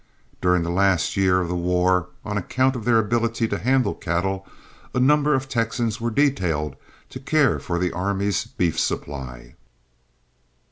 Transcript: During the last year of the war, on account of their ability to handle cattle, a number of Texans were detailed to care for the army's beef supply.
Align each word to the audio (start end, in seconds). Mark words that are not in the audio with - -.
During 0.41 0.63
the 0.63 0.71
last 0.71 1.15
year 1.15 1.41
of 1.41 1.47
the 1.47 1.53
war, 1.55 2.07
on 2.25 2.35
account 2.35 2.75
of 2.75 2.85
their 2.85 2.97
ability 2.97 3.47
to 3.49 3.59
handle 3.59 3.93
cattle, 3.93 4.47
a 4.95 4.99
number 4.99 5.35
of 5.35 5.47
Texans 5.47 6.01
were 6.01 6.09
detailed 6.09 6.75
to 7.11 7.19
care 7.19 7.59
for 7.59 7.77
the 7.77 7.91
army's 7.93 8.45
beef 8.45 8.79
supply. 8.79 9.53